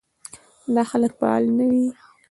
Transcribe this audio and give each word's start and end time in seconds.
دا 0.75 0.83
خلک 0.91 1.11
فعال 1.19 1.43
نه 1.57 1.65
وي. 1.71 1.85